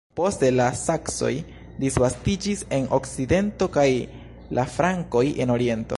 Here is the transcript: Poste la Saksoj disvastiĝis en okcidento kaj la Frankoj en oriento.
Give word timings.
Poste 0.19 0.47
la 0.51 0.69
Saksoj 0.77 1.29
disvastiĝis 1.83 2.65
en 2.79 2.89
okcidento 2.99 3.69
kaj 3.77 3.87
la 4.61 4.69
Frankoj 4.79 5.25
en 5.45 5.59
oriento. 5.61 5.89